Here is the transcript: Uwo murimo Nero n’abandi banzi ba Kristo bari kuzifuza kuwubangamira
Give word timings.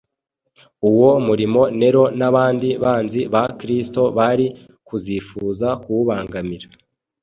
Uwo 0.89 1.09
murimo 1.27 1.61
Nero 1.79 2.03
n’abandi 2.19 2.69
banzi 2.83 3.19
ba 3.33 3.43
Kristo 3.59 4.01
bari 4.17 4.45
kuzifuza 4.87 5.67
kuwubangamira 5.81 6.67